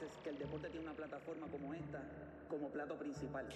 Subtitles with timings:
[0.00, 2.02] veces que el deporte tiene una plataforma como esta
[2.50, 3.48] como plato principal.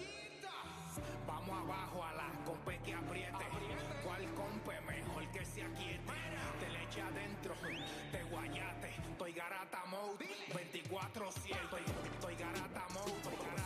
[1.27, 3.45] Vamos abajo a la compe que apriete.
[4.03, 6.11] ¿Cuál compe mejor que se aquiete?
[6.59, 7.53] Te le eche adentro,
[8.11, 8.89] te guayate.
[9.11, 11.63] Estoy garata mode, 24-7.
[11.63, 13.60] Estoy, estoy garata mode, estoy garata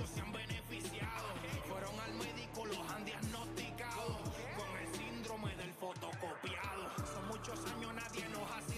[0.00, 1.26] aprendido mucho, se han beneficiado.
[1.68, 4.18] Fueron al médico, los han diagnosticado
[4.56, 6.90] con el síndrome del fotocopiado.
[7.12, 8.69] Son muchos años, nadie nos ha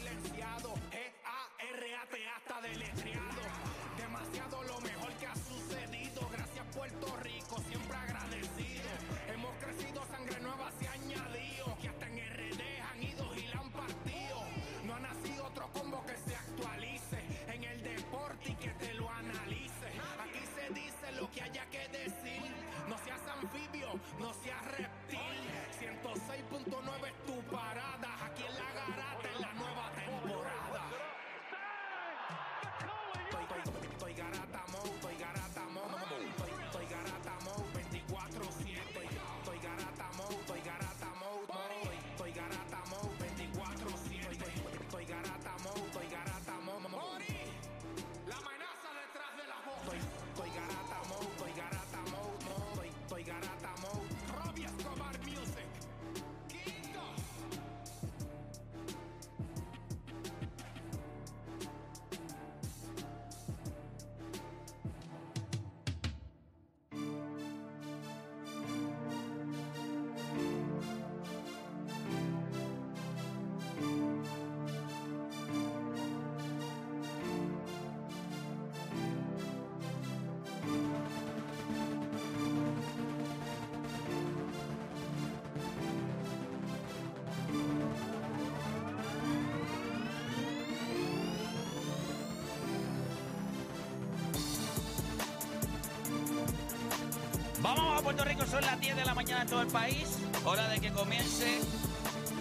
[98.02, 100.18] Puerto Rico, son las 10 de la mañana en todo el país.
[100.45, 101.61] Hora de que comience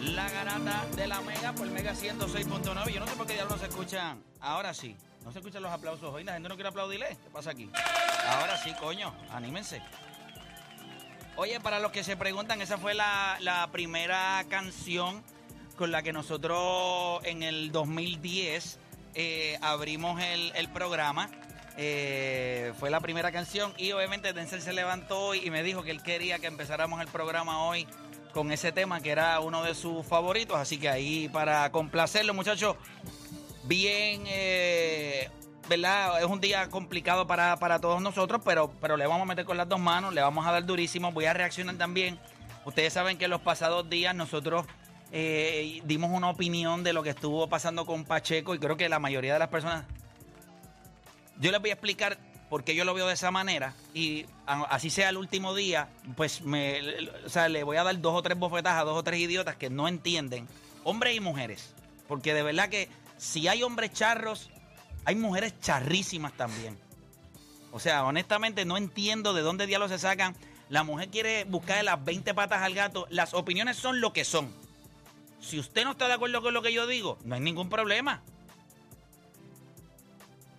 [0.02, 2.92] la garata de la Mega por Mega 106.9.
[2.92, 4.24] Yo no sé por qué ya no se escuchan.
[4.40, 4.96] Ahora sí.
[5.24, 6.24] No se escuchan los aplausos hoy.
[6.24, 7.10] La gente no quiere aplaudirle.
[7.24, 7.70] ¿Qué pasa aquí?
[8.28, 9.14] Ahora sí, coño.
[9.32, 9.82] Anímense.
[11.36, 15.24] Oye, para los que se preguntan, esa fue la, la primera canción
[15.78, 18.80] con la que nosotros en el 2010
[19.14, 21.30] eh, abrimos el, el programa.
[21.84, 25.90] Eh, fue la primera canción y obviamente Denzel se levantó hoy y me dijo que
[25.90, 27.88] él quería que empezáramos el programa hoy
[28.36, 30.56] con ese tema que era uno de sus favoritos.
[30.58, 32.76] Así que ahí para complacerlo, muchachos,
[33.64, 35.32] bien, eh,
[35.68, 36.22] ¿verdad?
[36.22, 39.58] Es un día complicado para, para todos nosotros, pero, pero le vamos a meter con
[39.58, 41.12] las dos manos, le vamos a dar durísimo.
[41.12, 42.20] Voy a reaccionar también.
[42.64, 44.68] Ustedes saben que los pasados días nosotros
[45.12, 49.00] eh, dimos una opinión de lo que estuvo pasando con Pacheco y creo que la
[49.00, 49.86] mayoría de las personas
[51.40, 52.18] yo les voy a explicar
[52.50, 56.42] por qué yo lo veo de esa manera y así sea el último día, pues
[56.42, 56.82] me,
[57.26, 59.56] o sea, le voy a dar dos o tres bofetas a dos o tres idiotas
[59.56, 60.48] que no entienden,
[60.84, 61.74] hombres y mujeres,
[62.08, 64.50] porque de verdad que si hay hombres charros,
[65.06, 66.78] hay mujeres charrísimas también.
[67.72, 70.36] O sea, honestamente no entiendo de dónde diablos se sacan.
[70.70, 73.08] La mujer quiere buscar las 20 patas al gato.
[73.10, 74.54] Las opiniones son lo que son.
[75.40, 78.22] Si usted no está de acuerdo con lo que yo digo, no hay ningún problema.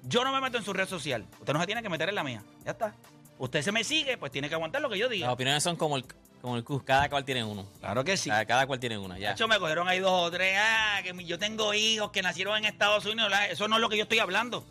[0.02, 1.26] Yo no me meto en su red social.
[1.38, 2.42] Usted no se tiene que meter en la mía.
[2.64, 2.94] Ya está.
[3.38, 5.26] Usted se me sigue, pues tiene que aguantar lo que yo diga.
[5.26, 6.04] Las opiniones son como el,
[6.40, 7.66] como el Cus, cada cual tiene uno.
[7.80, 8.30] Claro que sí.
[8.30, 9.32] Cada, cada cual tiene una, De ya.
[9.32, 10.56] hecho, me cogieron ahí dos o tres.
[10.60, 13.32] Ah, que yo tengo hijos que nacieron en Estados Unidos.
[13.50, 14.64] Eso no es lo que yo estoy hablando.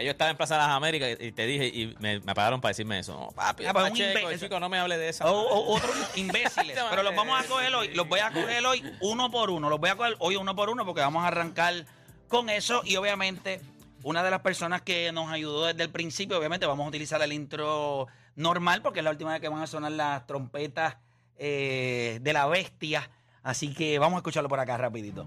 [0.00, 2.70] Yo estaba en Plaza de las Américas y te dije, y me, me pagaron para
[2.70, 3.12] decirme eso.
[3.14, 4.40] No, papi, Ah, pues un imbécil.
[4.40, 5.24] chico, no me hable de eso.
[5.24, 6.76] Otros imbéciles.
[6.90, 7.88] Pero los vamos a coger hoy.
[7.94, 9.68] Los voy a coger hoy uno por uno.
[9.70, 11.86] Los voy a coger hoy uno por uno porque vamos a arrancar
[12.28, 12.82] con eso.
[12.84, 13.60] Y obviamente,
[14.04, 17.32] una de las personas que nos ayudó desde el principio, obviamente vamos a utilizar el
[17.32, 18.06] intro
[18.36, 20.96] normal porque es la última vez que van a sonar las trompetas
[21.36, 23.10] eh, de la bestia.
[23.42, 25.26] Así que vamos a escucharlo por acá rapidito.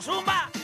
[0.00, 0.55] 出吧。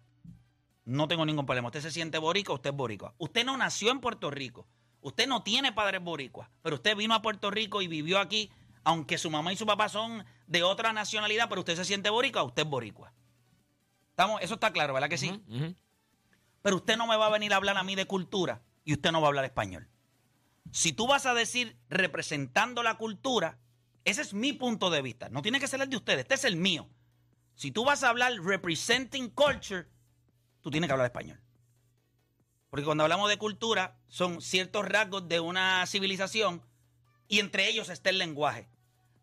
[0.84, 1.68] No tengo ningún problema.
[1.68, 3.14] Usted se siente boricua, usted es boricua.
[3.18, 4.66] Usted no nació en Puerto Rico.
[5.00, 8.50] Usted no tiene padres boricuas, pero usted vino a Puerto Rico y vivió aquí,
[8.84, 12.42] aunque su mamá y su papá son de otra nacionalidad, pero usted se siente boricua,
[12.42, 13.12] usted es boricua.
[14.14, 15.42] Estamos, eso está claro, ¿verdad que sí?
[16.62, 19.10] Pero usted no me va a venir a hablar a mí de cultura y usted
[19.10, 19.88] no va a hablar español.
[20.70, 23.58] Si tú vas a decir representando la cultura,
[24.04, 25.30] ese es mi punto de vista.
[25.30, 26.88] No tiene que ser el de ustedes, este es el mío.
[27.56, 29.88] Si tú vas a hablar representing culture,
[30.62, 31.40] tú tienes que hablar español.
[32.70, 36.62] Porque cuando hablamos de cultura, son ciertos rasgos de una civilización
[37.26, 38.68] y entre ellos está el lenguaje.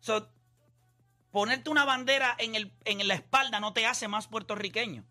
[0.00, 0.28] So,
[1.32, 5.04] ponerte una bandera en, el, en la espalda no te hace más puertorriqueño.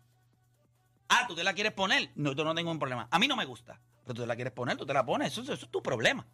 [1.08, 2.10] Ah, tú te la quieres poner.
[2.14, 3.06] No, yo no tengo un problema.
[3.10, 3.78] A mí no me gusta.
[4.04, 5.36] Pero tú te la quieres poner, tú te la pones.
[5.36, 6.26] Eso, es tu problema.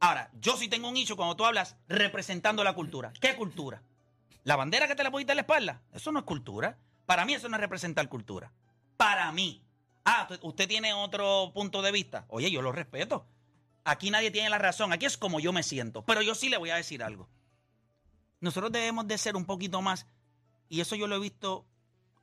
[0.00, 3.12] Ahora, yo sí tengo un nicho cuando tú hablas representando la cultura.
[3.20, 3.82] ¿Qué cultura?
[4.44, 5.82] La bandera que te la pusiste en la espalda.
[5.92, 6.76] Eso no es cultura.
[7.06, 8.50] Para mí eso no es representar cultura.
[8.96, 9.62] Para mí.
[10.04, 12.24] Ah, usted tiene otro punto de vista.
[12.28, 13.26] Oye, yo lo respeto.
[13.84, 14.92] Aquí nadie tiene la razón.
[14.92, 16.02] Aquí es como yo me siento.
[16.02, 17.28] Pero yo sí le voy a decir algo.
[18.40, 20.06] Nosotros debemos de ser un poquito más,
[20.68, 21.66] y eso yo lo he visto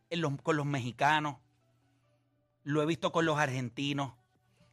[0.10, 1.38] en los- con los mexicanos,
[2.64, 4.14] lo he visto con los argentinos.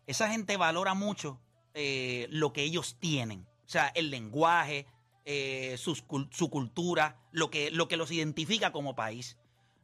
[0.06, 1.40] Esa gente valora mucho
[1.74, 3.46] eh, lo que ellos tienen.
[3.64, 4.86] O sea, el lenguaje,
[5.24, 9.38] eh, sus su cultura, lo que, lo que los identifica como país.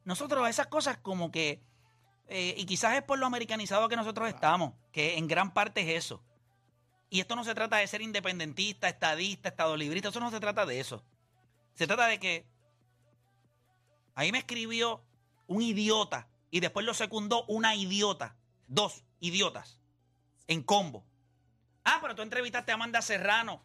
[0.04, 1.62] Nosotros esas cosas como que,
[2.26, 6.04] eh, y quizás es por lo americanizado que nosotros estamos, que en gran parte es
[6.04, 6.22] eso.
[7.08, 10.80] Y esto no se trata de ser independentista, estadista, estadolibrista, eso no se trata de
[10.80, 11.02] eso.
[11.78, 12.44] Se trata de que
[14.16, 15.04] ahí me escribió
[15.46, 18.34] un idiota y después lo secundó una idiota.
[18.66, 19.80] Dos idiotas
[20.48, 21.06] en combo.
[21.84, 23.64] Ah, pero tú entrevistaste a Amanda Serrano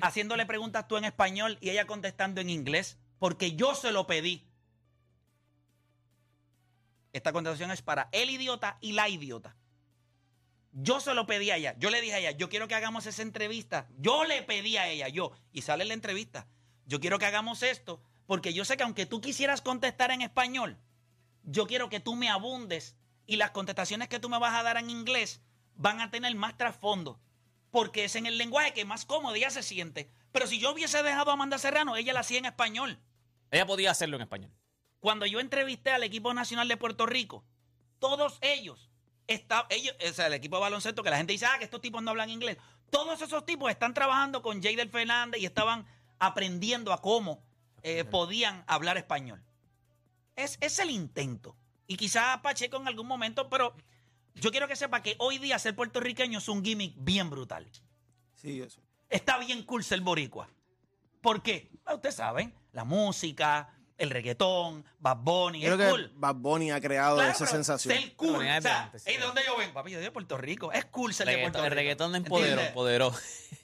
[0.00, 4.46] haciéndole preguntas tú en español y ella contestando en inglés porque yo se lo pedí.
[7.12, 9.56] Esta contestación es para el idiota y la idiota.
[10.70, 11.74] Yo se lo pedí a ella.
[11.78, 13.88] Yo le dije a ella, yo quiero que hagamos esa entrevista.
[13.98, 15.32] Yo le pedí a ella, yo.
[15.52, 16.46] Y sale la entrevista.
[16.86, 20.78] Yo quiero que hagamos esto porque yo sé que aunque tú quisieras contestar en español,
[21.42, 24.76] yo quiero que tú me abundes y las contestaciones que tú me vas a dar
[24.76, 25.42] en inglés
[25.76, 27.20] van a tener más trasfondo.
[27.70, 30.10] Porque es en el lenguaje que más cómodo ella se siente.
[30.32, 32.98] Pero si yo hubiese dejado a Amanda Serrano, ella la hacía en español.
[33.50, 34.52] Ella podía hacerlo en español.
[35.00, 37.44] Cuando yo entrevisté al equipo nacional de Puerto Rico,
[37.98, 38.90] todos ellos,
[39.26, 41.80] está, ellos o sea, el equipo de baloncesto, que la gente dice, ah, que estos
[41.80, 42.58] tipos no hablan inglés.
[42.90, 45.84] Todos esos tipos están trabajando con Jadel Fernández y estaban
[46.18, 47.42] aprendiendo a cómo
[47.82, 49.42] eh, podían hablar español.
[50.36, 51.56] Es, es el intento.
[51.86, 53.74] Y quizás Pacheco en algún momento, pero
[54.34, 57.70] yo quiero que sepa que hoy día ser puertorriqueño es un gimmick bien brutal.
[58.34, 58.80] Sí, eso.
[59.08, 60.48] Está bien cool ser boricua.
[61.20, 61.70] ¿Por qué?
[61.84, 66.12] Ah, Ustedes saben, la música, el reggaetón, Bad Bunny, Creo es que cool.
[66.16, 67.94] Bad Bunny ha creado Claro, esa sensación.
[67.96, 68.38] Ser cool.
[68.38, 69.10] Pero o sea, de antes, sí.
[69.12, 69.72] ¿y de dónde yo vengo?
[69.72, 70.72] Papi, yo soy de Puerto Rico.
[70.72, 71.74] Es cool ser de Reggaetón- Puerto el Rico.
[71.76, 72.68] reggaetón empoderó, ¿Entiendes?
[72.68, 73.14] empoderó.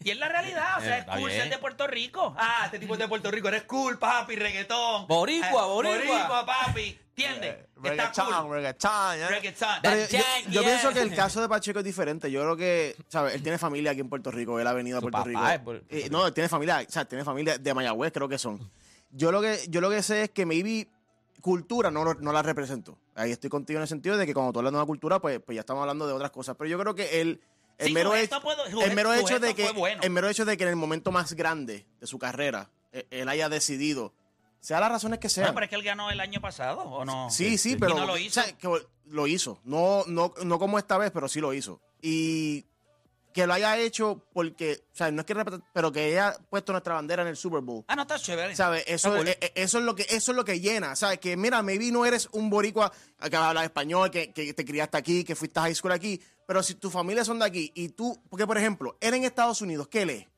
[0.05, 2.35] Y es la realidad, o sea, es cool ser de Puerto Rico.
[2.39, 5.07] Ah, este tipo es de Puerto Rico, eres cool, papi, reggaetón.
[5.09, 5.99] Boricua, Eh, boricua.
[5.99, 6.99] Boricua, papi.
[7.11, 7.51] ¿Entiendes?
[7.51, 8.55] Eh, Está reggaetón, cool.
[8.57, 9.27] reggaetón, ¿eh?
[9.83, 10.63] Pero yo, jack, yo yeah.
[10.63, 12.31] pienso que el caso de Pacheco es diferente.
[12.31, 13.35] Yo creo que, ¿sabes?
[13.35, 14.59] Él tiene familia aquí en Puerto Rico.
[14.59, 15.47] Él ha venido a Puerto papá Rico.
[15.49, 18.39] es por- Eh, no, él tiene familia, o sea, tiene familia de Mayagüez, creo que
[18.39, 18.71] son.
[19.13, 20.89] Yo lo que, yo lo que sé es que maybe
[21.41, 22.99] cultura no, no la represento.
[23.15, 25.41] Ahí estoy contigo en el sentido de que cuando tú hablas de una cultura, pues,
[25.41, 26.57] pues ya estamos hablando de otras cosas.
[26.59, 27.41] Pero yo creo que él,
[27.79, 30.03] el Sí, mero, hecho, puedo- el mero hecho de que, bueno.
[30.03, 33.29] el mero hecho de que en el momento más grande de su carrera, eh, él
[33.29, 34.13] haya decidido,
[34.61, 35.55] sea las razones que sean.
[35.55, 37.31] Pero es que él ganó el año pasado, ¿o no?
[37.31, 38.41] Sí, sí, pero no lo hizo.
[38.41, 38.69] o sea, que
[39.07, 39.59] lo hizo.
[39.65, 41.81] No, no, no como esta vez, pero sí lo hizo.
[42.03, 42.65] Y
[43.33, 45.35] que lo haya hecho porque, o sea, no es que
[45.73, 47.85] pero que haya puesto nuestra bandera en el Super Bowl.
[47.89, 48.55] Ah, no, está chévere.
[48.57, 48.85] ¿Sabes?
[48.87, 49.29] Eso, cool.
[49.29, 51.19] eh, eh, eso es lo que eso es lo que llena, ¿sabes?
[51.19, 52.93] Que mira, maybe no eres un boricua
[53.29, 56.63] que habla español, que, que te criaste aquí, que fuiste a high school aquí, pero
[56.63, 59.89] si tu familia son de aquí y tú, porque por ejemplo, él en Estados Unidos,
[59.89, 60.29] ¿qué lee?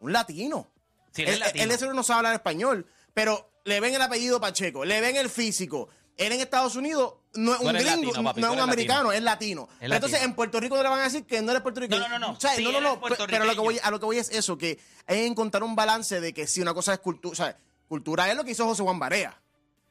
[0.00, 0.68] Un latino.
[1.12, 1.62] Sí, él es él, latino.
[1.64, 5.16] él de seguro no sabe hablar español, pero le ven el apellido Pacheco, le ven
[5.16, 5.88] el físico.
[6.16, 9.22] Él en Estados Unidos no es un gringo, latino, papi, no es un americano, es
[9.22, 9.68] latino.
[9.72, 12.00] Es Pero entonces en Puerto Rico le van a decir que no eres puertorriqueño.
[12.00, 12.32] No, no, no, no.
[12.36, 12.92] O sea, Sí, no, no, no.
[12.94, 13.88] es Pero, pero lo que voy, puertorriqueño.
[13.88, 16.74] a lo que voy es eso, que que encontrar un balance de que si una
[16.74, 17.56] cosa es cultura, o sea,
[17.88, 19.40] cultura es lo que hizo José Juan Barea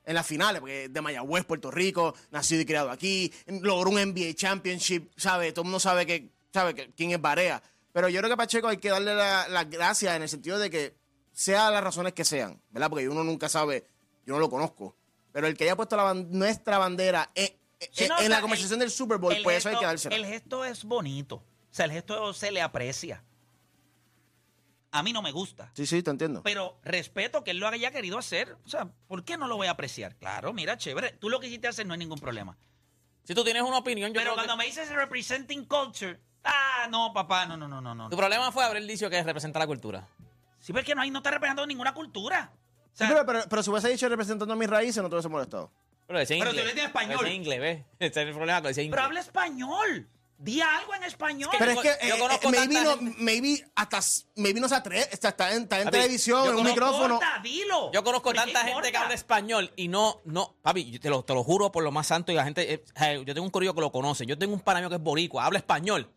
[0.06, 3.98] en las finales, porque es de Mayagüez, Puerto Rico, nacido y criado aquí, logró un
[4.00, 5.52] NBA Championship, ¿sabe?
[5.52, 7.62] Todo el mundo sabe que, sabe que, quién es Barea.
[7.94, 10.58] Pero yo creo que a Pacheco hay que darle la- las gracias en el sentido
[10.60, 10.96] de que
[11.34, 12.90] sea las razones que sean, ¿verdad?
[12.90, 13.86] Porque uno nunca sabe,
[14.26, 14.96] yo no lo conozco.
[15.32, 17.50] Pero el que haya puesto la ban- nuestra bandera en,
[17.92, 19.78] Sí, en- no, o en sea, la conversación del Super Bowl, el pues eso hay
[19.78, 20.16] que dársela.
[20.16, 21.36] El gesto es bonito.
[21.38, 23.24] O sea, el gesto se le aprecia.
[24.92, 25.72] A mí no me gusta.
[25.74, 26.44] Sí, sí, te entiendo.
[26.44, 28.58] Pero respeto que él lo haya querido hacer.
[28.66, 30.16] O sea, ¿por qué no lo voy a apreciar?
[30.18, 31.12] Claro, mira, chévere.
[31.14, 32.58] Tú lo quisiste hacer, no hay ningún problema.
[33.24, 34.58] Si tú tienes una opinión, yo Pero creo cuando que...
[34.58, 38.10] me dices representing culture, ah, no, papá, no, no, no, no, no.
[38.10, 40.06] Tu problema fue haber dicho que representa la cultura.
[40.60, 42.52] Sí, porque no, hay, no está representando ninguna cultura.
[42.94, 45.16] O sea, Sí, pero, pero, pero si hubiese dicho representando a mis raíces, no te
[45.16, 45.72] hubiese molestado.
[46.08, 46.64] Pero decía Pero inglés.
[46.64, 47.20] tú le dices español.
[47.20, 47.80] Decía inglés, ¿ves?
[48.00, 48.96] Ese es el problema que decía inglés.
[48.98, 50.08] pero habla español.
[50.38, 51.52] Di algo en español.
[51.58, 54.00] Pero es yo- que yo eh, conozco eh, maybe, tanta no, gente- maybe hasta
[54.38, 57.14] maybe no se atreve, está, está en, está en Papi, televisión, en un No micrófono.
[57.14, 57.92] importa, dilo.
[57.94, 61.12] Yo conozco ¿Pero qué tanta gente que habla español y no, no, papi, yo te
[61.12, 63.44] lo, te lo juro por lo más santo y la gente, eh, eh, yo tengo
[63.46, 66.10] un corillo que lo conoce, yo tengo un pana mío que es boricua, habla español,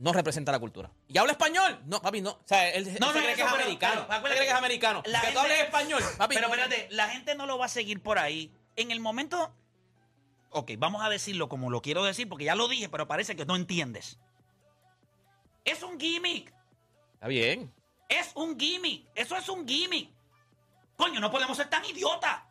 [0.00, 0.90] no representa la cultura.
[1.08, 1.80] ¿Y habla español?
[1.86, 3.64] No, papi, no, o sea, él, él No, se no, cree que eso, es pero-
[3.64, 5.02] americano, él cree que es americano.
[5.06, 6.34] la que gente- tú hables español, papi.
[6.34, 6.54] Pero no.
[6.54, 8.52] espérate, la gente no lo va a seguir por ahí.
[8.76, 9.54] En el momento.
[10.50, 13.44] Ok, vamos a decirlo como lo quiero decir, porque ya lo dije, pero parece que
[13.46, 14.18] no entiendes.
[15.64, 16.52] Es un gimmick.
[17.14, 17.72] Está bien.
[18.08, 19.06] Es un gimmick.
[19.14, 20.10] Eso es un gimmick.
[20.96, 22.42] Coño, no podemos ser tan idiotas.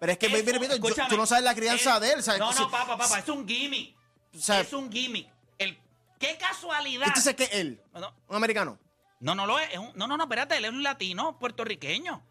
[0.00, 2.12] Pero es que, Eso, baby, repito, yo- escúchame, tú no sabes la crianza es- de
[2.12, 2.22] él.
[2.22, 2.40] ¿sabes?
[2.40, 3.96] No, no, papá, papá, es un gimmick.
[4.34, 5.28] o sea, es un gimmick.
[5.58, 5.78] El,
[6.18, 7.06] qué casualidad.
[7.08, 7.80] Entonces, ¿qué es él?
[7.94, 8.78] No, ¿Un americano?
[9.20, 9.72] No, no lo es.
[9.72, 12.22] es un- no, no, no, espérate, él es un latino puertorriqueño.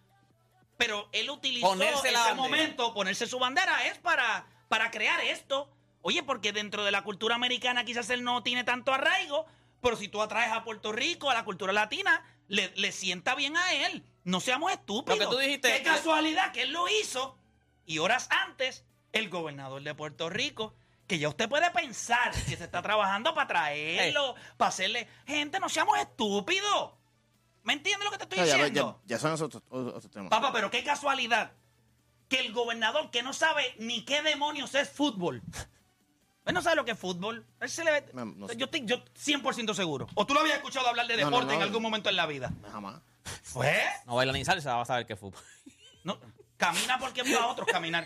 [0.78, 2.36] Pero él utilizó Ponerse ese bandera.
[2.36, 5.70] momento, ponerse su bandera, es para, para crear esto.
[6.02, 9.46] Oye, porque dentro de la cultura americana quizás él no tiene tanto arraigo,
[9.82, 13.58] pero si tú atraes a Puerto Rico, a la cultura latina, le, le sienta bien
[13.58, 14.04] a él.
[14.24, 15.18] No seamos estúpidos.
[15.20, 17.38] Lo que tú dijiste- Qué casualidad que él lo hizo.
[17.86, 20.76] Y horas antes, el gobernador de Puerto Rico,
[21.08, 25.08] que ya usted puede pensar que se está trabajando para traerlo, para hacerle.
[25.26, 26.92] Gente, no seamos estúpidos.
[27.64, 29.02] ¿Me entiendes lo que te estoy diciendo?
[29.06, 30.30] ya, ya son otros, otros temas.
[30.30, 31.52] Papá, pero qué casualidad
[32.30, 35.42] que el gobernador que no sabe ni qué demonios es fútbol.
[36.46, 37.46] Él no sabe lo que es fútbol.
[37.60, 38.56] Él se le ve- No, no sé.
[38.56, 40.08] yo estoy yo 100% seguro.
[40.16, 42.26] ¿O tú lo habías escuchado hablar de No, no, deporte en algún momento en la
[42.26, 42.52] vida?
[42.72, 43.02] Jamás.
[43.44, 43.82] ¿Fue?
[44.06, 45.32] No baila ni salsa, va a saber qué fue.
[46.06, 46.18] No,
[46.58, 48.06] camina porque vio a otros caminar.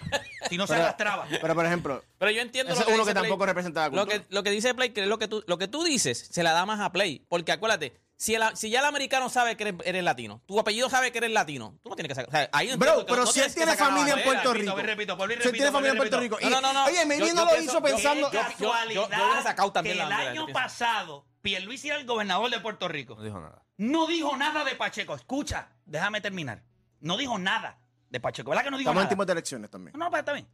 [0.50, 1.28] Si no se Pero, arrastraba.
[1.42, 3.30] pero, por ejemplo, Pero yo entiendo Ese lo que es uno dice que Play.
[3.30, 4.20] tampoco representa la lo cultura.
[4.20, 6.44] que, lo que dice Play, que es lo que tú, lo que tú dices, se
[6.44, 7.26] la da más a Play.
[7.30, 10.90] Porque acuérdate, si, el- si ya el americano sabe que eres, eres latino, tu apellido
[10.90, 12.30] sabe que eres latino, tú no tienes que sacar.
[12.30, 14.14] O sea, ahí Bro, que pero no si él tienes que tiene sacar la familia
[14.14, 14.44] en bandera.
[14.44, 14.88] Puerto repito, Rico.
[14.88, 16.36] repito, vuelvo y Si él tiene repito, familia en vuelvo y Puerto Rico.
[16.38, 16.50] repito.
[16.50, 16.86] Y- No, no, no.
[16.86, 18.32] Oye, Yo- no yo lo pienso- hizo yo- pensando.
[18.32, 20.62] Yo- yo- yo- yo casualidad hubiera sacado también que la el bandera, año pienso.
[20.62, 23.16] pasado Pierluisi era el gobernador de Puerto Rico.
[23.16, 23.64] No dijo nada.
[23.78, 25.16] No dijo nada de Pacheco.
[25.16, 26.62] Escucha, déjame terminar.
[27.00, 27.80] No dijo nada
[28.12, 28.52] de Pacheco.
[28.52, 29.10] ¿Verdad que no dijo Estamos en nada?
[29.10, 29.98] tiempos de elecciones también.
[29.98, 30.48] No, no, pero está bien.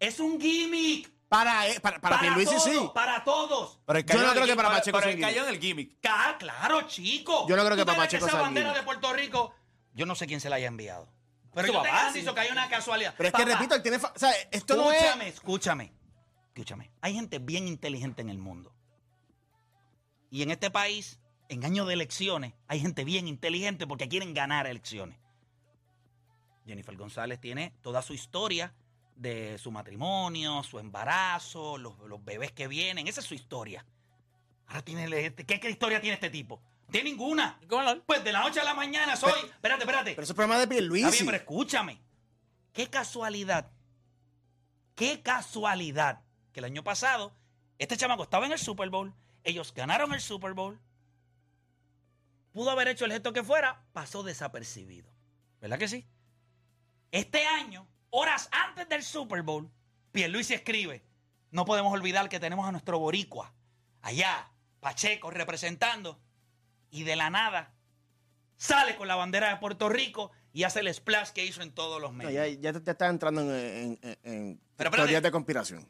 [0.00, 1.12] Es un gimmick.
[1.28, 2.90] Para, eh, para, para, Pierluisi todos, sí.
[2.94, 3.78] Para todos.
[3.86, 5.48] Yo no creo que para Pacheco sea Pero un él cayó gimmick.
[5.48, 6.00] en el gimmick.
[6.00, 7.46] Ca- Claro, chico.
[7.48, 8.80] Yo no creo que ¿Tú para sabes Pacheco esa sea el bandera gimmick.
[8.80, 9.54] de Puerto Rico,
[9.94, 11.08] yo no sé quién se la haya enviado.
[11.52, 11.96] Pero Su yo papá, te sí.
[12.02, 13.14] garantizo que hay una casualidad.
[13.16, 13.98] Pero es que Papá, repito, él tiene.
[13.98, 14.98] fa- O sea, esto no es.
[15.02, 15.92] Escúchame, escúchame.
[16.54, 16.90] Escúchame.
[17.00, 18.72] Hay gente bien inteligente en el mundo.
[20.30, 24.66] Y en este país, en años de elecciones, hay gente bien inteligente porque quieren ganar
[24.66, 25.18] elecciones.
[26.66, 28.72] Jennifer González tiene toda su historia
[29.16, 33.06] de su matrimonio, su embarazo, los, los bebés que vienen.
[33.06, 33.84] Esa es su historia.
[34.66, 36.60] Ahora tiene este- ¿qué, qué historia tiene este tipo?
[36.86, 37.58] No tiene ninguna.
[38.06, 39.32] Pues de la noche a la mañana soy.
[39.44, 40.10] espérate, espérate.
[40.12, 41.24] Pero eso es problema de Está bien, Pierluisi.
[41.24, 42.00] pero escúchame.
[42.72, 43.70] Qué casualidad
[44.96, 46.20] Qué casualidad
[46.52, 47.32] que el año pasado
[47.78, 50.78] este chamaco estaba en el Super Bowl, ellos ganaron el Super Bowl,
[52.52, 55.12] pudo haber hecho el gesto que fuera, pasó desapercibido.
[55.60, 56.06] ¿Verdad que sí?
[57.14, 59.70] Este año, horas antes del Super Bowl,
[60.10, 61.04] Pierluisi escribe,
[61.52, 63.54] no podemos olvidar que tenemos a nuestro boricua
[64.02, 66.18] allá, Pacheco, representando,
[66.90, 67.72] y de la nada
[68.56, 72.00] sale con la bandera de Puerto Rico y hace el splash que hizo en todos
[72.00, 72.32] los No, medios.
[72.34, 75.88] ya, ya te, te estás entrando en, en, en- teorías de conspiración.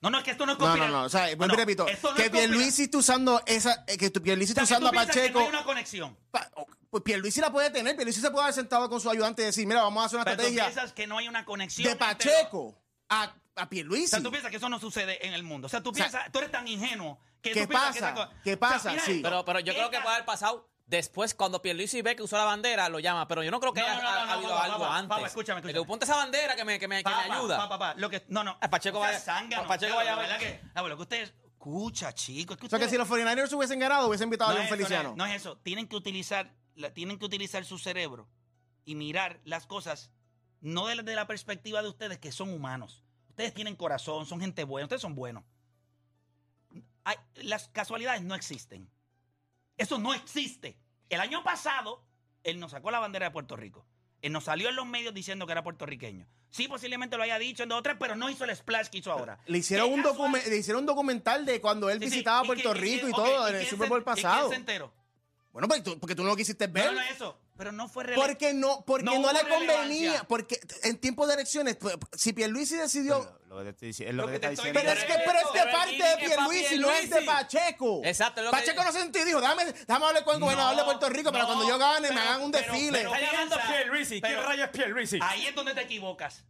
[0.00, 1.02] No, no, es que esto no es No, no, conspira- no.
[1.04, 1.86] O sea, No, vuelvo y no, repito.
[2.02, 3.84] no que es Pierluisi está usando esa.
[3.88, 5.38] eh, Que Pierluisi O sea, está que usando tú a piensas que Pacheco.
[5.40, 6.16] no hay una conexión.
[6.30, 7.96] Pa- o- Pues Pierluisi la puede tener.
[7.96, 10.24] Pierluisi se puede haber sentado con su ayudante y decir: Mira, vamos a hacer una
[10.24, 11.86] Pero tú estrategia piensas que no hay una conexión.
[11.88, 12.78] de Pacheco
[13.08, 14.06] a, a O Pierluisi.
[14.08, 15.66] sea, tú piensas que eso no sucede en el mundo.
[15.66, 18.22] O sea, tú sea, piensas, tú eres tan ingenuo que ¿qué tú piensas que pasa?
[18.22, 18.98] esa ¿Qué O sea, pasa?
[19.04, 19.20] Sí.
[19.22, 22.36] Pero, pero yo ¿Qué creo que puede haber pasado después cuando Pierluisi ve que usó
[22.36, 23.28] la bandera, lo llama.
[23.28, 24.78] Pero yo no creo que No, haya no, no, ha- no, ha habido papá, algo
[24.80, 25.08] papá, antes.
[25.08, 25.84] papá, escúchame, De escúchame.
[25.84, 27.56] que ponte esa bandera que me, que me, que me ayuda.
[27.58, 28.58] pa, pa, pa, Lo que, no, no.
[28.60, 29.68] Ah, Pacheco No seas vaya- zángano.
[29.68, 31.32] Pacheco vaya- la verdad que- ah, bueno, lo que ustedes...
[31.60, 32.54] Escucha, chicos.
[32.56, 35.08] Es que O sea, que si los 49ers hubiesen ganado, hubiesen invitado a John Feliciano.
[35.08, 35.58] No es, no es eso.
[35.58, 38.28] Tienen que utilizar, la- tienen que utilizar su cerebro
[38.84, 40.10] y mirar las cosas
[40.60, 43.02] no desde la perspectiva de ustedes que son humanos.
[43.28, 45.44] Ustedes tienen corazón, son gente buena, ustedes son buenos.
[47.04, 48.88] Hay- las casualidades no existen.
[49.78, 50.78] Eso no existe.
[51.08, 52.04] El año pasado,
[52.44, 53.86] él nos sacó la bandera de Puerto Rico.
[54.20, 56.26] Él nos salió en los medios diciendo que era puertorriqueño.
[56.50, 58.98] Sí, posiblemente lo haya dicho en dos o tres, pero no hizo el splash que
[58.98, 59.38] hizo ahora.
[59.46, 62.46] Le hicieron, ¿Qué un docume- le hicieron un documental de cuando él Sí, visitaba ¿y
[62.46, 64.48] Puerto Rico y todo ¿y en el Super Bowl ¿y quién pasado.
[64.50, 64.92] se enteró?
[65.58, 66.86] Bueno, pues tú- porque tú no lo quisiste ver.
[66.86, 67.36] No, no es eso.
[67.56, 68.34] Pero no fue relevante.
[68.34, 70.22] Porque no, porque No no, le convenía.
[70.28, 73.36] Porque en tiempo de elecciones, pues, si Pierluisi decidió.
[73.48, 74.90] Lo que te estoy diciendo, es lo, Lo que que te está estoy diciendo.
[74.94, 77.22] Pero es que, Pero pero es de pero parte de Pierluisi, no es de.
[77.22, 78.00] Pacheco.
[78.04, 80.76] Exacto, lo que- Pacheco no se sentó y dijo, déjame, déjame hablar con el gobernador
[80.76, 82.98] de Puerto Rico para no, cuando yo gane me pero- hagan un pero- desfile.
[82.98, 84.20] pero- Está llamando Pierluisi.
[84.20, 85.18] ¿Quién pero- rayos es Pierluisi?
[85.20, 86.44] Ahí es donde te equivocas.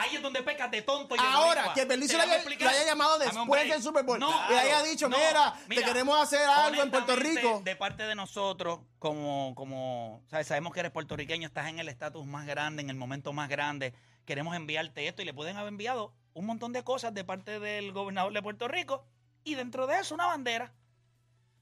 [0.00, 3.18] Ahí es donde pecas de tonto y Ahora, que Pierluisi lo haya, lo haya llamado
[3.18, 6.82] después del Super Bowl No, y le haya dicho, no, mira, te queremos hacer algo
[6.82, 7.62] en Puerto Rico.
[7.64, 10.46] De parte de nosotros, como, como ¿sabes?
[10.46, 13.92] sabemos que eres puertorriqueño, estás en el estatus más grande, en el momento más grande,
[14.24, 17.92] queremos enviarte esto y le pueden haber enviado un montón de cosas de parte del
[17.92, 19.04] gobernador de Puerto Rico
[19.42, 20.72] y dentro de eso una bandera.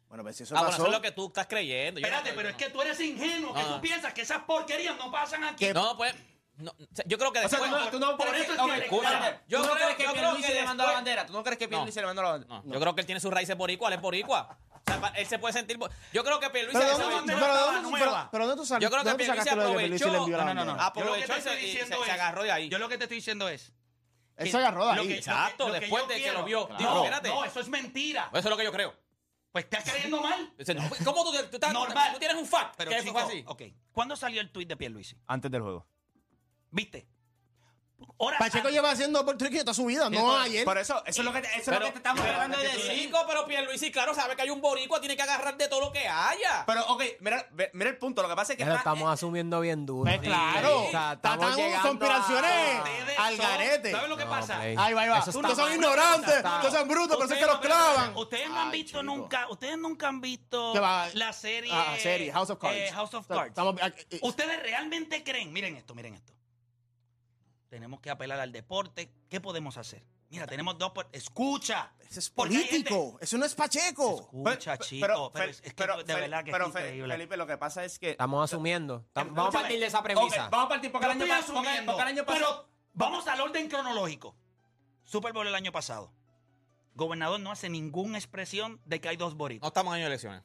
[0.09, 0.83] Bueno, pues si eso Ah, bueno, pasó.
[0.83, 2.01] eso es lo que tú estás creyendo.
[2.01, 5.11] No Espérate, pero es que tú eres ingenuo, que tú piensas que esas porquerías no
[5.11, 5.67] pasan aquí.
[5.73, 6.15] No, pues.
[6.59, 7.71] No, o sea, yo creo que O sea, después.
[7.71, 8.91] tú no, tú no Por eso que, es que.
[9.49, 11.27] Yo ¿Tú no creo- crees que creo Pierluisi que le mandó la después- bandera?
[11.27, 12.63] ¿Tú no crees que Pierluisi le mandó la bandera?
[12.65, 14.59] No, yo creo que él tiene sus raíces boricua, él es boricua.
[14.71, 15.79] O sea, él se puede sentir.
[16.13, 18.07] Yo creo que Pierluisi Pero, esa ¿dónde, bandera pero, estaba ¿dónde- nueva.
[18.17, 20.17] pero- pero ¿dónde tú sal- Yo creo que Pierluisi aprovechó.
[20.17, 22.69] envió la No, no, no, te Aprovechó y se- agarró de ahí.
[22.69, 23.73] Yo lo que te estoy diciendo es.
[24.37, 25.13] Él se agarró de ahí.
[25.15, 26.69] Exacto, después de que lo vio.
[26.71, 27.29] No, Digo, espérate.
[27.29, 28.29] no, eso es mentira.
[28.33, 28.95] Eso es lo que yo creo.
[29.51, 30.53] Pues estás creyendo mal.
[31.05, 32.13] ¿Cómo tú, estás- Normal.
[32.13, 32.75] tú tienes un fact?
[32.77, 33.43] Pero que fue así.
[33.47, 33.63] ok.
[33.93, 35.17] ¿Cuándo salió el tuit de Pierluisi?
[35.27, 35.87] Antes del juego.
[36.77, 37.07] ¿Viste?
[38.19, 40.65] Horas Pacheco lleva haciendo puertorriqueño toda su vida, no ayer.
[40.67, 42.69] Por eso, eso es lo que te, eso es lo que te estamos tratando de
[42.69, 42.93] decir.
[42.93, 45.93] Chico, pero Pierluisi, claro, sabe que hay un boricua, tiene que agarrar de todo lo
[45.93, 46.65] que haya.
[46.67, 48.23] Pero, ok, mira, mira el punto.
[48.23, 50.05] Lo que pasa es que está- estamos asumiendo bien duro.
[50.05, 52.81] Pues claro, O sea, estamos conspiraciones
[53.19, 53.91] al garete.
[53.93, 54.61] ¿Sabes lo que No, pasa?
[54.61, 55.19] Ahí va, ahí va.
[55.19, 58.17] Ustedes son ignorantes, ustedes son brutos, por eso es que los clavan.
[58.17, 61.09] Ustedes no han visto nunca, ustedes nunca han visto ¿Qué va?
[61.15, 62.77] la serie, Ah, serie, House of Cards.
[62.77, 63.59] eh, House of Cards.
[63.59, 66.36] ah, eh, Ustedes realmente creen, miren esto, miren esto.
[67.69, 69.11] Tenemos que apelar al deporte.
[69.29, 70.05] ¿Qué podemos hacer?
[70.29, 70.93] Mira, tenemos dos.
[71.13, 71.93] Escucha.
[72.01, 74.21] Ese es político, eso no es Pacheco.
[74.23, 75.31] Escucha, Pero- chico.
[75.33, 77.15] Pero, es que pero, de verdad que pero, es increíble.
[77.15, 78.11] Felipe, lo que pasa es que.
[78.11, 79.05] Estamos asumiendo.
[79.15, 80.49] Tam- Vamos a partir de esa premisa.
[80.49, 82.45] vamos a partir porque el año estoy pas- porque- asumiendo, porque el año pasado.
[82.67, 84.37] Pero vamos al orden cronológico.
[85.05, 86.13] Super Bowl el año pasado.
[86.95, 89.69] Gobernador no hace ninguna expresión de que hay dos No boricuas.
[89.69, 90.43] estamos en año de elecciones.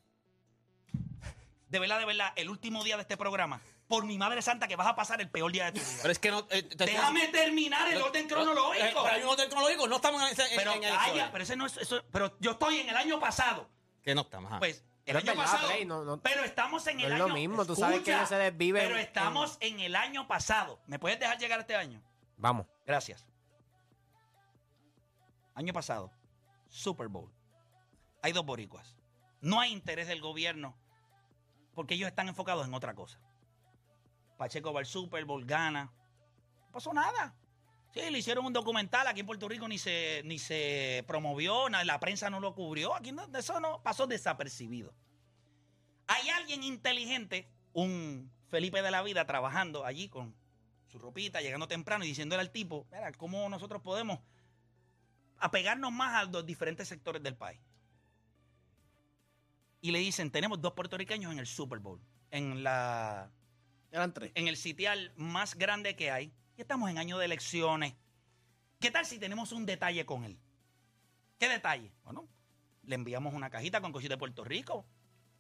[1.69, 4.75] De verdad, de verdad, el último día de este programa, por mi madre santa, que
[4.77, 5.99] vas a pasar el peor día de tu vida.
[6.01, 6.47] Pero es que no.
[6.49, 8.83] eh, te- Déjame terminar el orden no- cronológico.
[8.85, 11.29] eh, Pero hay un orden cronológico, no estamos en, ese- en- Pero en calla, elecciones.
[11.31, 13.69] pero ese no es eso, pero yo estoy en el año pasado.
[14.01, 14.49] Que no estamos.
[14.49, 14.59] ajá.
[14.59, 15.67] Pues el Pero es año verdad, pasado.
[15.69, 17.27] Play, no- no- pero estamos en no el es año.
[17.27, 20.79] lo mismo, tú sabes que ellos se desviven Pero en- estamos en el año pasado.
[20.87, 22.01] ¿Me puedes dejar llegar este año?
[22.37, 22.65] Vamos.
[22.85, 23.25] Gracias.
[25.53, 26.11] Año pasado,
[26.69, 27.29] Super Bowl.
[28.21, 28.95] Hay dos boricuas.
[29.41, 30.75] No hay interés del gobierno
[31.73, 33.19] porque ellos están enfocados en otra cosa.
[34.41, 35.93] Pacheco va al Super Bowl, gana.
[36.65, 37.35] No pasó nada.
[37.93, 39.05] Sí, le hicieron un documental.
[39.05, 42.95] Aquí en Puerto Rico ni se, ni se promovió, la prensa no lo cubrió.
[42.95, 44.95] Aquí eso no pasó desapercibido.
[46.07, 50.35] Hay alguien inteligente, un Felipe de la Vida, trabajando allí con
[50.87, 54.21] su ropita, llegando temprano y diciéndole al tipo, mira, ¿cómo nosotros podemos
[55.37, 57.61] apegarnos más a los diferentes sectores del país?
[59.81, 62.01] Y le dicen, tenemos dos puertorriqueños en el Super Bowl,
[62.31, 63.31] en, la,
[63.91, 64.31] Eran tres.
[64.35, 67.93] en el sitial más grande que hay, y estamos en año de elecciones.
[68.79, 70.37] ¿Qué tal si tenemos un detalle con él?
[71.37, 71.91] ¿Qué detalle?
[72.03, 72.27] Bueno,
[72.83, 74.85] le enviamos una cajita con cositas de Puerto Rico.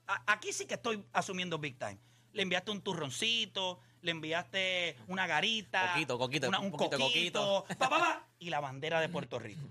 [0.07, 1.97] A- aquí sí que estoy asumiendo big time.
[2.33, 7.89] Le enviaste un turroncito, le enviaste una garita, Coquito, coquito, una- un poquito coquito, pa,
[7.89, 9.61] pa, pa, y la bandera de Puerto Rico.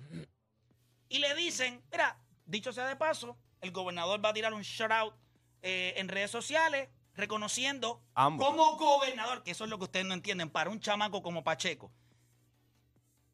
[1.09, 2.17] Y le dicen, mira,
[2.47, 5.15] dicho sea de paso, el gobernador va a tirar un shout out
[5.63, 8.47] eh, en redes sociales reconociendo Ambos.
[8.47, 11.91] como gobernador, que eso es lo que ustedes no entienden, para un chamaco como Pacheco,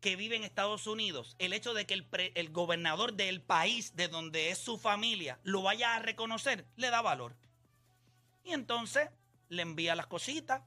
[0.00, 3.96] que vive en Estados Unidos, el hecho de que el, pre- el gobernador del país
[3.96, 7.34] de donde es su familia lo vaya a reconocer, le da valor.
[8.44, 9.08] Y entonces
[9.48, 10.62] le envía las cositas.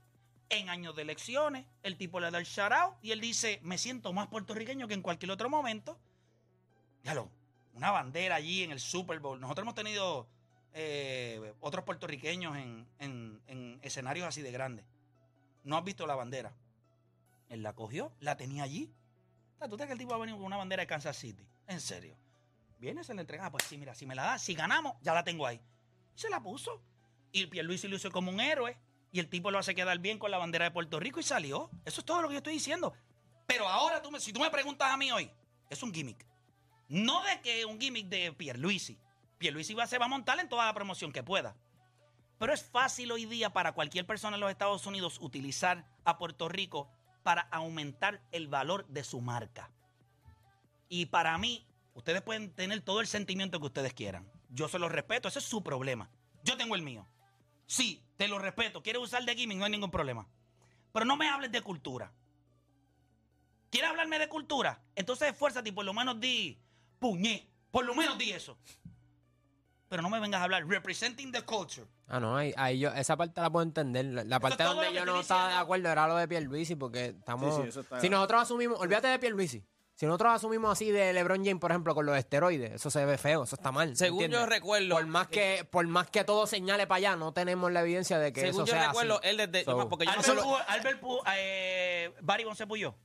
[0.52, 3.78] En años de elecciones, el tipo le da el shout out y él dice, me
[3.78, 6.00] siento más puertorriqueño que en cualquier otro momento.
[7.04, 7.30] Dígalo,
[7.76, 9.40] una bandera allí en el Super Bowl.
[9.40, 10.28] Nosotros hemos tenido
[10.74, 14.86] eh, otros puertorriqueños en, en- en escenarios así de grandes.
[15.64, 16.54] No has visto la bandera.
[17.50, 18.92] Él la cogió, la tenía allí.
[19.70, 21.46] ¿Tú crees que el tipo va a venir con una bandera de Kansas City?
[21.68, 22.16] En serio.
[22.80, 23.48] Viene, se la entrega.
[23.48, 25.60] Ah, pues sí, mira, si me la da, si ganamos, ya la tengo ahí.
[26.16, 26.82] Y se la puso.
[27.32, 28.78] Y Pierluisi lo hizo como un héroe.
[29.12, 31.70] Y el tipo lo hace quedar bien con la bandera de Puerto Rico y salió.
[31.84, 32.94] Eso es todo lo que yo estoy diciendo.
[33.48, 35.30] Pero ahora, tú me- si tú me preguntas a mí hoy,
[35.70, 36.26] es un gimmick.
[36.88, 38.98] No de que un gimmick de Pierluisi.
[39.40, 41.56] Pierluisi va, se va a montar en toda la promoción que pueda.
[42.38, 46.48] Pero es fácil hoy día para cualquier persona en los Estados Unidos utilizar a Puerto
[46.48, 46.90] Rico
[47.24, 49.72] para aumentar el valor de su marca.
[50.88, 54.30] Y para mí, ustedes pueden tener todo el sentimiento que ustedes quieran.
[54.50, 56.10] Yo se los respeto, ese es su problema.
[56.44, 57.06] Yo tengo el mío.
[57.66, 58.82] Sí, te lo respeto.
[58.82, 59.58] ¿Quieres usar de gimmick?
[59.58, 60.28] No hay ningún problema.
[60.92, 62.12] Pero no me hables de cultura.
[63.70, 64.82] ¿Quieres hablarme de cultura?
[64.96, 66.58] Entonces esfuérzate y por lo menos di
[67.00, 67.48] puñé.
[67.70, 68.58] Por lo menos di eso.
[69.90, 71.88] Pero no me vengas a hablar representing the culture.
[72.08, 74.06] Ah, no, ahí, ahí yo, esa parte la puedo entender.
[74.06, 77.56] La, la parte donde yo no estaba de acuerdo era lo de Pierluisi, porque estamos...
[77.56, 78.80] Sí, sí, eso está- Si nosotros asumimos...
[78.80, 79.66] Olvídate de Pierluisi.
[79.96, 83.18] Si nosotros asumimos así de LeBron James, por ejemplo, con los esteroides, eso se ve
[83.18, 83.98] feo, eso está mal.
[83.98, 84.40] Según ¿entiendes?
[84.40, 87.82] yo recuerdo- Por más que, por más que todo señale para allá, no tenemos la
[87.82, 89.28] evidencia de que Según eso yo sea recuerdo, así.
[89.28, 89.66] él desde.
[89.66, 91.02] So- porque yo Albert, acuerdo- Pu- Albert
[91.36, 92.96] eh, Barry Bonds se puyó.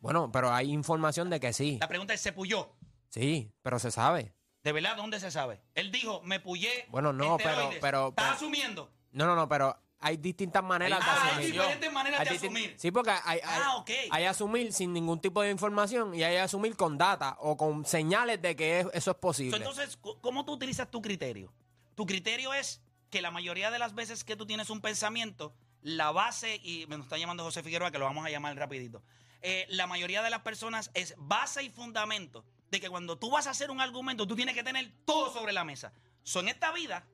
[0.00, 1.78] Bueno, pero hay información de que sí.
[1.80, 2.70] La pregunta es, ¿se puyó?
[3.08, 4.34] Sí, pero se sabe.
[4.66, 5.60] ¿De verdad dónde se sabe?
[5.76, 6.86] Él dijo, me puyé.
[6.88, 8.90] Bueno, no, pero- pero- ¿Estás pero- asumiendo?
[9.12, 11.52] No, no, no, pero hay distintas maneras Ah, de hay asumir.
[11.52, 12.74] diferentes maneras de Hay asumir.
[12.76, 13.90] Sí, porque hay, hay, Ah, ok.
[14.10, 18.42] hay asumir sin ningún tipo de información y hay asumir con data o con señales
[18.42, 19.56] de que es- eso es posible.
[19.56, 21.52] Entonces, cu- ¿cómo tú utilizas tu criterio?
[21.94, 26.10] Tu criterio es que la mayoría de las veces que tú tienes un pensamiento, la
[26.10, 29.00] base, y me nos está llamando José Figueroa, que lo vamos a llamar rapidito,
[29.42, 33.46] eh, la mayoría de las personas es base y fundamento de que cuando tú vas
[33.46, 35.92] a hacer un argumento, tú tienes que tener todo sobre la mesa.
[36.22, 37.06] So, en esta vida,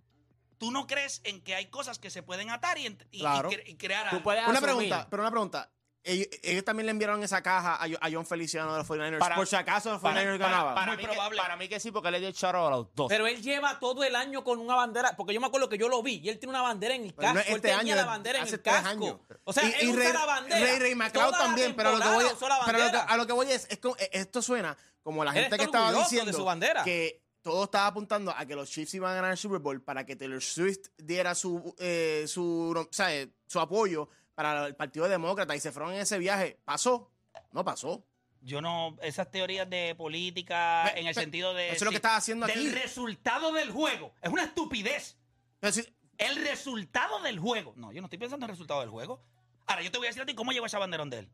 [0.58, 3.50] tú no crees en que hay cosas que se pueden atar y, y- y Claro.
[3.50, 4.22] cre- y crear algo.
[4.30, 4.60] Una asumir.
[4.62, 5.70] pregunta, pero una pregunta.
[6.04, 9.20] Ellos, ellos también le enviaron esa caja a, a John Feliciano de los 49ers.
[9.20, 10.74] Para- por si acaso los Para, 49ers para- ganaban.
[10.74, 11.38] para Muy mí que, probable.
[11.40, 13.06] para mí que sí, porque le dio el charo a los dos.
[13.08, 15.88] Pero él lleva todo el año con una bandera, porque yo me acuerdo que yo
[15.88, 17.38] lo vi y él tiene una bandera en el no casco.
[17.38, 18.88] es él este tenía año, la es bandera en hace el tres casco.
[18.88, 19.16] años.
[19.44, 20.60] O sea, Y- él y usa Ray- la bandera.
[20.66, 22.78] Ray, Ray McLeod también, pero a lo que voy, temporada usó la pero a lo
[22.78, 23.12] que, bandera.
[23.14, 25.98] a lo que voy es, es como- esto suena como la gente que estaba de
[25.98, 26.84] diciendo su bandera.
[26.84, 30.06] que todo estaba apuntando a que los Chiefs iban a ganar el Super Bowl para
[30.06, 33.28] que Taylor Swift diera su, eh, su, no, ¿sabes?
[33.46, 36.58] su apoyo para el Partido Demócrata y se fueron en ese viaje.
[36.64, 37.10] ¿Pasó?
[37.50, 38.04] No pasó.
[38.42, 41.66] Yo no, esas teorías de política en el sentido de...
[41.68, 42.70] eso es lo que estás haciendo del aquí.
[42.70, 44.14] resultado del juego.
[44.22, 45.16] Es una estupidez.
[45.60, 47.72] Pero si- El resultado del juego.
[47.76, 49.20] No, yo no estoy pensando en el resultado del juego.
[49.66, 51.30] Ahora, yo te voy a decir a ti cómo llegó esa banderón de él.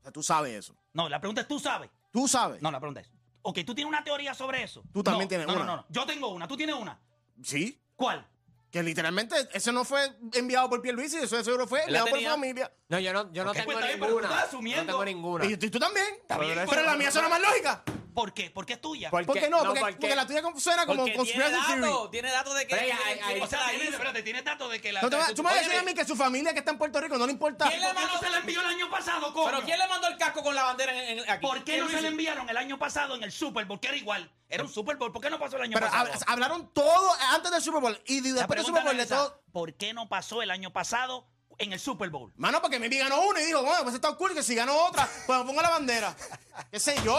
[0.00, 0.74] o sea, tú sabes eso.
[0.92, 1.88] No, la pregunta es, ¿tú sabes?
[2.12, 2.62] Tú sabes.
[2.62, 3.10] No, la pregunta es,
[3.42, 4.84] ok, ¿tú tienes una teoría sobre eso?
[4.92, 5.64] Tú también No, tienes no, una.
[5.64, 5.86] No, no, no.
[5.88, 6.46] Yo tengo una.
[6.46, 7.00] ¿Tú tienes una?
[7.42, 7.82] Sí.
[7.96, 8.26] ¿Cuál?
[8.70, 10.00] Que literalmente eso no fue
[10.32, 12.30] enviado por Pierluisi, eso de seguro fue enviado por tenía.
[12.30, 12.72] familia.
[12.88, 14.34] No, yo no, yo no Ok, tengo pues está bien, pero tú ninguna.
[14.34, 14.82] estás asumiendo.
[14.84, 15.44] No tengo ninguna.
[15.44, 16.06] Y, y tú también.
[16.06, 17.82] bien, pero, pero- la mía suena más lógica.
[18.14, 18.50] ¿Por qué?
[18.50, 19.10] Porque es tuya.
[19.10, 19.42] ¿Por ¿Por qué?
[19.42, 19.58] qué no?
[19.58, 21.80] No, porque, porque- porque la tuya suena como tiene conspiracy theory.
[21.80, 22.76] datos, tiene datos de que...
[22.76, 23.84] Pero que- ahí- o sea, la hizo.
[23.92, 25.00] espérate, tienes datos de que la...
[25.02, 26.72] No te vas- tú me vas a decir a mí que su familia que está
[26.72, 27.68] en Puerto Rico no le importa.
[27.68, 29.46] ¿Quién le ¿Por qué mandó- no se la envió el año pasado, coño?
[29.50, 31.46] ¿Pero quién le mandó el casco con la bandera en, en- aquí?
[31.46, 32.08] ¿Por qué no ¿Quién se hizo?
[32.12, 33.80] enviaron el año pasado en el Super Bowl?
[33.80, 34.30] Que era igual.
[34.48, 35.10] Era un Super Bowl.
[35.10, 36.12] ¿Por qué no pasó el año Pero pasado?
[36.12, 39.42] hab- hablaron todo antes del Super Bowl y La después del Super Bowl de todo.
[39.52, 41.26] ¿Por qué no pasó el año pasado
[41.58, 42.32] en el Super Bowl?
[42.36, 45.08] Mano, porque mi ganó uno y dijo, bueno, pues está cool que si ganó otra,
[45.26, 46.14] pues me pongo la bandera.
[46.70, 47.18] ¿Qué sé yo?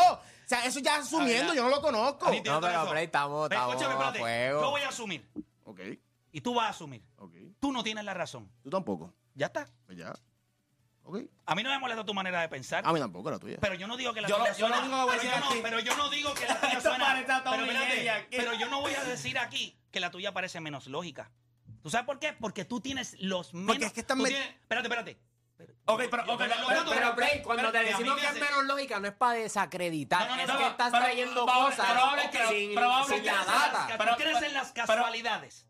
[0.55, 2.25] Sea, eso ya asumiendo, yo no lo conozco.
[2.27, 2.91] Ahí tiene No, pero, eso.
[2.91, 4.19] Play, estamos- Ve, estamos escúchame, a espérate.
[4.19, 4.61] fuego.
[4.61, 5.29] Yo voy a asumir.
[5.65, 5.79] Ok,
[6.31, 7.03] Y tú vas a asumir.
[7.17, 7.33] ok.
[7.59, 8.51] Tú no tienes la razón.
[8.63, 9.13] Tú tampoco.
[9.35, 9.67] Ya está.
[9.85, 10.13] Pues ya.
[11.05, 11.19] Ok.
[11.45, 12.83] A mí no me molesta tu manera de pensar.
[12.87, 13.57] A mí tampoco, la tuya.
[13.59, 15.15] Pero yo no digo que la Yo lo- tuya yo lo suena- único que voy
[15.15, 17.05] a pero decir yo no- aquí- Pero yo no digo que la tuya Esto suena.
[17.05, 18.37] parece a Tom pero, espérate, Miguel aquí.
[18.37, 21.31] pero yo no voy a decir aquí que la tuya parece menos lógica.
[21.81, 22.33] ¿Tú sabes por qué?
[22.33, 23.67] Porque tú tienes los menos.
[23.67, 25.17] Porque es que están tú met- tienes- espérate, espérate.
[25.85, 28.33] Ok, pero, ok, pero- pero- Pero, pero, Play, pero- cuando te pero- decimos que es
[28.35, 31.45] menos lógica, no es para desacreditar, No, no, no, es no, que estás pero- trayendo
[31.45, 33.87] cosas probable que- sin, probable sin que- la data.
[33.97, 35.65] ¿Tú crees en las casualidades?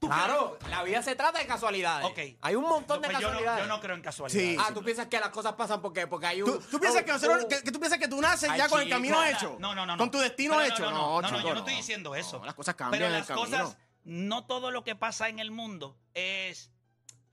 [0.00, 2.04] ¿Tú Claro, la vida se trata de casualidades.
[2.04, 2.18] Ok.
[2.40, 3.64] Hay un montón de Pues yo no- casualidades.
[3.64, 4.50] Yo no creo en casualidades.
[4.50, 4.56] Sí.
[4.60, 6.50] Ah, tú piensas que las cosas pasan porque, porque hay un.
[6.50, 8.58] ¿Tú, tú piensas un- que, nosotros, un- que, que tú piensas que tú naces Ay,
[8.58, 9.56] ya con el camino No, hecho?
[9.60, 9.96] No, no, no.
[9.96, 10.82] Con tu destino No, no, hecho.
[10.82, 12.40] No, No, no, no, chico, yo no estoy diciendo eso.
[12.40, 13.46] No, las cosas cambian Pero en el las camino.
[13.46, 16.71] cosas, no todo lo que pasa en el mundo es.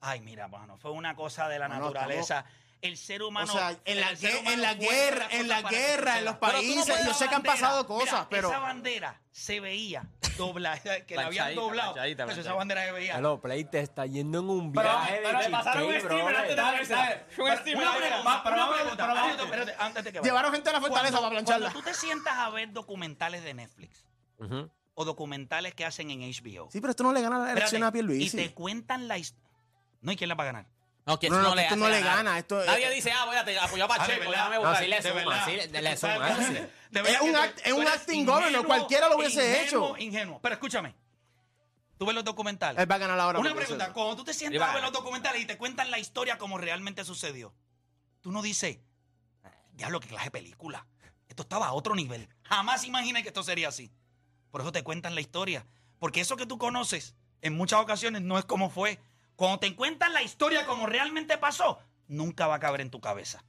[0.02, 2.46] Ay, mira, bueno, fue una cosa de la naturaleza.
[2.82, 3.52] El ser O humano.
[3.52, 4.18] sea, en la, en
[4.80, 6.36] guerra, en la guerra, en los.
[6.38, 8.48] Pero no países, yo sé que han pasado mira, cosas, pero...
[8.48, 10.08] Esa bandera se veía
[10.38, 11.96] doblada, que la habían doblado.
[12.26, 13.18] Pues esa bandera se veía.
[13.18, 16.60] Hello, Play te está yendo en un Pero, viaje pero de le pasaron un brother.
[16.62, 16.96] antes de.
[17.38, 19.30] Un Una steamer, pregunta, va, pero una vamos, pregunta, pero vamos.
[19.32, 20.30] espérate, espérate, antes de que vaya.
[20.32, 21.66] Llevaron gente a la fortaleza Cuando- para plancharla.
[21.74, 24.06] Cuando tú te sientas a ver documentales de Netflix
[24.94, 26.70] o documentales que hacen en HBO.
[26.72, 28.38] Sí, pero esto no le gana la elección a y Pierluisi.
[28.38, 29.49] te cuentan la historia.
[30.02, 30.66] No, ¿y quién la va a ganar?
[31.06, 33.26] No, que No, no, no, le esto no le gana, esto- Nadie eh, dice, ah,
[33.26, 34.84] voy a te- apoyar a Ah, Pacheco, déjame No, votar.
[34.84, 35.46] sí le De suma, verdad.
[35.46, 39.96] sí le- suma, Es un que act- es un acting governor, cualquiera lo hubiese ingenuo,
[39.96, 40.04] hecho.
[40.04, 40.40] Ingenuo.
[40.42, 40.96] Pero escúchame.
[41.98, 42.82] Tú ves los documentales.
[42.82, 43.40] Él va a ganar ahora.
[43.40, 43.86] Una pregunta.
[43.86, 46.58] eso- Cuando tú te sientas a ver los documentales y te cuentan la historia como
[46.58, 47.54] realmente sucedió,
[48.22, 48.78] tú no dices,
[49.74, 50.86] diablo, qué clase de película.
[51.28, 52.30] Esto estaba a otro nivel.
[52.44, 53.92] Jamás imaginé que esto sería así.
[54.52, 55.66] Por eso te cuentan la historia.
[56.00, 59.00] Porque eso que tú conoces en muchas ocasiones no es como fue.
[59.40, 63.42] Cuando te cuentan la historia como realmente pasó, nunca va a caber en tu cabeza.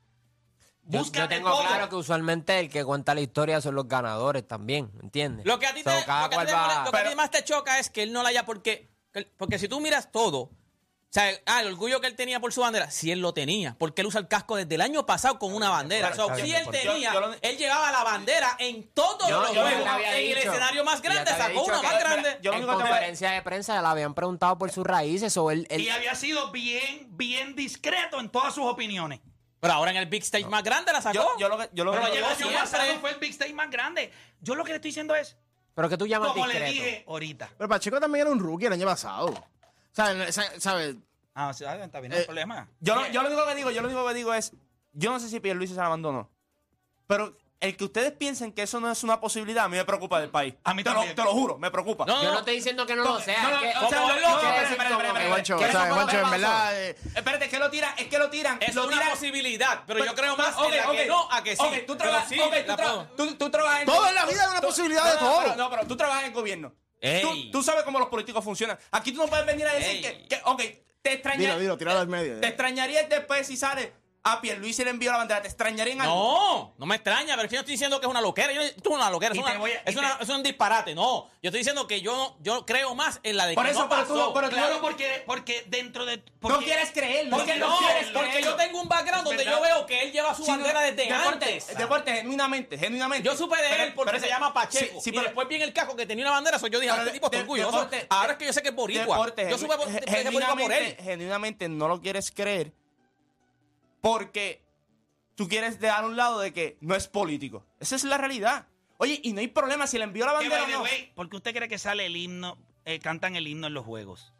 [0.84, 1.62] Yo, yo Búscate tengo todo.
[1.66, 5.44] claro que usualmente el que cuenta la historia son los ganadores también, ¿entiendes?
[5.46, 6.84] Lo que a ti, te, So, cada lo que a ti cual te va- molesta-
[6.84, 8.88] lo que a ti Pero- más te choca es que él no la haya porque
[9.36, 10.50] porque si tú miras todo,
[11.10, 13.74] o sea, ah, el orgullo que él tenía por su bandera, si él lo tenía,
[13.78, 16.12] porque él usa el casco desde el año pasado con una bandera.
[16.12, 18.88] Claro, So, está si bien, él tenía, yo- yo lo- él llevaba la bandera en
[18.92, 19.72] todos Yo- los juegos,
[20.04, 22.38] en el escenario más grande, sacó una más grande.
[22.42, 25.36] yo lo en único que te- conferencia de prensa le habían preguntado por sus raíces
[25.36, 29.18] o él, él- Y había sido bien, bien discreto en todas sus opiniones.
[29.58, 31.14] Pero ahora en el big stage más grande la sacó.
[31.14, 32.20] Yo, yo lo que, yo lo Pero que-
[32.52, 34.10] pasado fue el Big Stage más grande.
[34.40, 35.36] Yo lo que le estoy diciendo es,
[35.74, 36.66] pero que tú llamas como discreto.
[36.66, 37.50] le dije ahorita.
[37.58, 39.34] Pero Pacheco también era un rookie el año pasado.
[39.92, 40.38] ¿Sabes?
[40.58, 40.96] ¿Sabes?
[41.34, 42.68] Ah, sí, está bien, no hay Eh, problema.
[42.80, 44.52] yo, lo, yo lo único que digo, yo lo único que digo es,
[44.92, 46.28] yo no sé si Pierluisi se abandonó,
[47.06, 50.18] pero el que ustedes piensen que eso no es una posibilidad, a mí me preocupa
[50.20, 50.54] del país.
[50.64, 52.06] A mí te lo, te lo juro, me preocupa.
[52.06, 53.42] No, Yo no estoy diciendo que no lo sea.
[53.42, 56.80] no, no, que- o sea, lo- lo espérate, espérate, que- que que en verdad...
[56.82, 59.10] eh, Espérate, es que lo tiran, es que lo tiran, Es lo una tiran.
[59.10, 61.06] posibilidad, pero yo creo más ok, en la que ok.
[61.08, 61.62] no a que sí.
[61.62, 63.04] Ok, tú Pero trabajas, sí, tú, la tra- puedo.
[63.16, 65.42] tú, tú trabajas en Todo en la vida es una posibilidad no, de no, todo.
[65.42, 66.72] pero- no, pero tú trabajas en el gobierno.
[67.00, 67.22] Ey.
[67.22, 68.78] Tú, tú sabes cómo los políticos funcionan.
[68.90, 70.62] Aquí tú no puedes venir a decir que, que, ok,
[71.02, 71.58] te extrañaría.
[71.58, 72.40] Dilo, dilo, al medio.
[72.40, 75.40] Te extrañaría después si sale a Pierluisi le envió la bandera.
[75.40, 76.14] Te extrañaría en algo.
[76.14, 78.52] No, no me extraña, pero es que yo estoy diciendo que es una loquera.
[78.52, 80.94] Yo, es una loquera, es, una- a- es, una- te- es un disparate.
[80.94, 83.80] No, yo estoy diciendo que yo, yo creo más en la de Por que eso,
[83.82, 84.20] no pero tú pasó.
[84.28, 86.18] no- pero tú Claro, no- porque, porque dentro de...
[86.18, 87.36] No porque- quieres creerlo.
[87.38, 88.50] porque no no, quieres porque creerlo.
[88.50, 90.96] yo tengo un background donde yo veo que él lleva su Sí, no, bandera desde
[91.06, 91.76] deporte, antes.
[91.78, 93.26] Deporte, genuinamente, genuinamente.
[93.26, 95.00] Yo supe de Pero- él porque pero- se llama Pacheco.
[95.00, 96.78] Sí, sí, y pero- después vi en el cajo que tenía una bandera, so yo
[96.78, 97.70] dije, Pero ah, este tipo está de- orgulloso.
[97.72, 99.04] deporte- Ahora es que yo sé que es boricua.
[99.16, 100.96] Deporte, yo supe que es boricua por él.
[101.02, 102.72] genuinamente no lo quieres creer
[104.00, 104.62] porque
[105.34, 107.64] tú quieres dejar a un lado de que no es político.
[107.78, 108.66] Esa es la realidad.
[108.98, 110.84] Oye, y no hay problema si le envió la bandera o the no.
[111.14, 114.32] ¿Por qué usted cree que sale el himno, eh, cantan el himno en los juegos?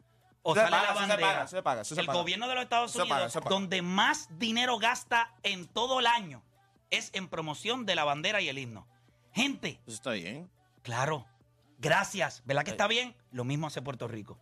[0.43, 1.21] O se sale paga, la se bandera.
[1.27, 2.19] paga, eso se paga, eso se el paga.
[2.19, 6.43] gobierno de los Estados Unidos, donde más dinero gasta en todo el año,
[6.89, 8.87] es en promoción de la bandera y el himno.
[9.33, 10.49] Gente, Eso está bien.
[10.83, 11.25] claro,
[11.79, 12.41] gracias.
[12.45, 13.15] ¿Verdad que está bien?
[13.31, 14.37] Lo mismo hace Puerto Rico.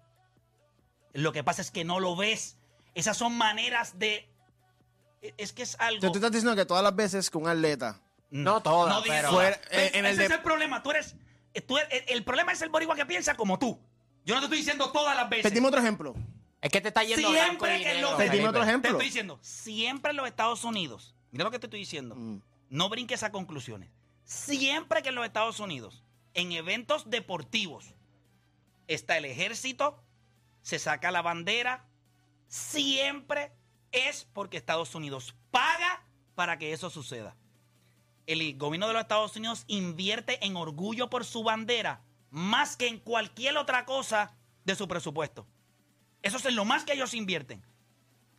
[1.14, 2.58] Lo que pasa es que no lo ves.
[2.96, 4.29] Esas son maneras de...
[5.22, 5.98] e, Es que es algo...
[5.98, 9.04] O sea, tú estás diciendo que todas las veces que un atleta No todas, No
[9.04, 9.32] pero-.
[9.32, 10.82] Fuera- en el Ese es de- el problema.
[10.84, 11.16] Tú eres...
[11.68, 13.80] tú eres- el, el problema es el boricua que piensa como tú.
[14.26, 15.52] Yo no te estoy diciendo todas las veces.
[15.54, 16.14] Dime otro ejemplo.
[16.62, 18.18] Es que te está yendo blanco Siempre y que negro, lo...
[18.18, 18.48] Dime Felipe.
[18.50, 18.92] otro Te ejemplo.
[18.92, 22.42] estoy diciendo, siempre en los Estados Unidos, mira lo que te estoy diciendo, Mm.
[22.70, 23.90] no brinques a conclusiones.
[24.26, 26.04] Siempre que en los Estados Unidos,
[26.34, 27.96] en eventos deportivos,
[28.88, 30.04] está el ejército,
[30.62, 31.86] se saca la bandera,
[32.48, 33.52] siempre
[33.92, 36.04] es porque Estados Unidos paga
[36.36, 37.36] para que eso suceda.
[38.26, 43.00] El gobierno de los Estados Unidos invierte en orgullo por su bandera más que en
[43.00, 45.48] cualquier otra cosa de su presupuesto.
[46.22, 47.64] Eso es en lo más que ellos invierten.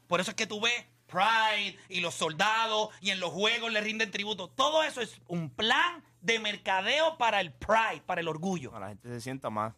[0.07, 3.81] Por eso es que tú ves Pride y los soldados y en los juegos le
[3.81, 4.49] rinden tributo.
[4.49, 8.79] Todo eso es un plan de mercadeo para el Pride, para el orgullo.
[8.79, 9.75] La gente se sienta más,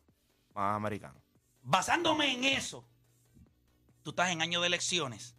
[0.55, 1.23] más americano.
[1.63, 2.85] Basándome en eso,
[4.03, 5.35] tú estás en año de elecciones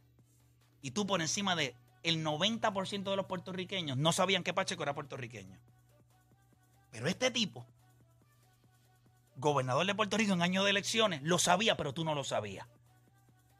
[0.83, 4.93] y tú por encima de el 90% de los puertorriqueños no sabían que Pacheco era
[4.93, 5.57] puertorriqueño.
[6.91, 7.65] Pero este tipo,
[9.37, 12.67] gobernador de Puerto Rico en año de elecciones, lo sabía, pero tú no lo sabías.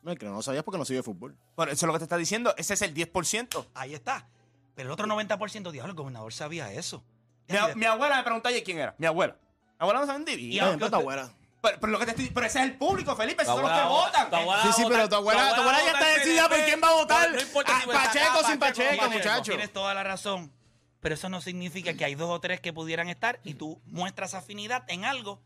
[0.03, 1.36] No, es que no lo sabías porque no sigue fútbol.
[1.55, 2.53] Bueno, eso es lo que te está diciendo.
[2.57, 3.65] Ese es el 10%.
[3.73, 4.27] Ahí está.
[4.75, 7.03] Pero el otro 90%, diablo, el gobernador sabía eso.
[7.47, 8.95] Mi, a- mi abuela me preguntó ayer quién era.
[8.97, 9.36] Mi abuela.
[9.36, 11.33] Mi abuela no sabe en Y abuela.
[11.63, 13.41] Pero, pero lo que te estoy, pero ese es el público, Felipe.
[13.43, 14.30] Esos son los que votan.
[14.63, 17.32] Sí, sí, pero tu abuela, tu abuela ya está decidida por quién va a votar.
[17.32, 19.43] No importa Ah, si Pacheco sin Pacheco, muchacho.
[19.54, 20.52] Tienes toda la razón.
[20.99, 24.34] Pero eso no significa que hay dos o tres que pudieran estar y tú muestras
[24.34, 25.41] afinidad en algo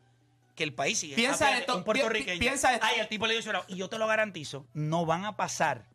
[0.56, 1.16] que el país sigue.
[1.16, 2.40] Piensa esto, Un puertorriqueño.
[2.40, 2.86] pi- piensa esto.
[2.88, 5.86] Ay, el tipo le dice, y yo te lo garantizo, no van a pasar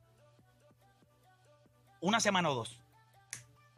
[2.01, 2.81] una semana o dos.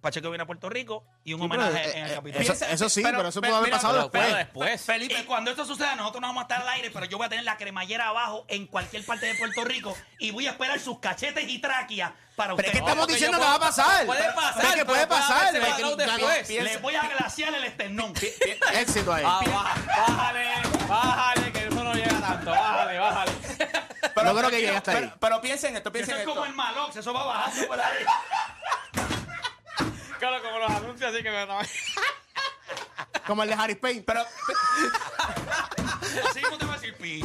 [0.05, 2.53] Pacheco viene a Puerto Rico y un Sí, pero, homenaje eh, en el eh, Capitolio.
[2.53, 4.25] eso- eso sí, pero eso pudo haber mira, pasado pero- después.
[4.27, 4.81] pero- después.
[4.85, 7.29] Felipe, cuando esto suceda, nosotros no vamos a estar al aire, pero yo voy a
[7.31, 11.01] tener la cremallera abajo en cualquier parte de Puerto Rico y voy a esperar sus
[11.01, 12.73] cachetes y tráqueas para Pero es ustedes.
[12.73, 14.07] que estamos diciendo que va a pasar.
[14.07, 15.53] puede pasar, Es que pero puede puede pasar.
[15.53, 18.13] Les voy a glaciar el esternón.
[18.75, 19.25] Éxito ahí.
[19.27, 19.75] Ah, baja-
[20.07, 20.49] bájale,
[20.89, 22.51] bájale, que eso no llega tanto.
[22.51, 23.33] Bájale, bájale.
[24.25, 24.97] no creo que llegue hasta ahí.
[25.01, 26.33] Pero, pero piensen esto, Eso piensen es esto.
[26.35, 28.05] como el Malox, eso va bajando por ahí
[30.43, 31.47] como los anuncios, así que me
[33.27, 34.21] Como el de Harry Payne, pero.
[36.29, 37.23] Así te va a decir pi.